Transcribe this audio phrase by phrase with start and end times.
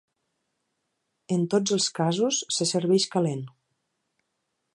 [1.35, 3.47] En tots els casos se serveix calent.